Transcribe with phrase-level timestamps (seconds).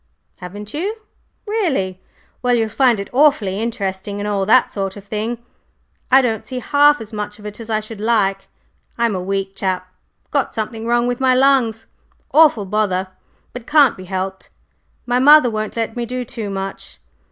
[0.37, 1.01] "Haven't you?
[1.45, 2.01] Really!
[2.41, 5.37] Well, you'll find it awfully interesting and all that sort of thing.
[6.09, 8.47] I don't see half as much of it as I should like.
[8.97, 9.93] I'm a weak chap
[10.31, 11.85] got something wrong with my lungs,
[12.33, 13.09] awful bother,
[13.53, 14.49] but can't be helped.
[15.05, 16.99] My mother won't let me do too much.